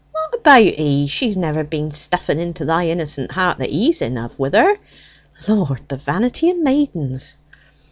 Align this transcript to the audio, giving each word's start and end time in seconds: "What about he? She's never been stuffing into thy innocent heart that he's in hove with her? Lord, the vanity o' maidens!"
"What 0.13 0.33
about 0.39 0.61
he? 0.63 1.05
She's 1.05 1.37
never 1.37 1.63
been 1.63 1.91
stuffing 1.91 2.39
into 2.39 2.65
thy 2.65 2.87
innocent 2.87 3.31
heart 3.33 3.59
that 3.59 3.69
he's 3.69 4.01
in 4.01 4.15
hove 4.15 4.39
with 4.39 4.55
her? 4.55 4.77
Lord, 5.47 5.87
the 5.89 5.97
vanity 5.97 6.49
o' 6.49 6.55
maidens!" 6.55 7.37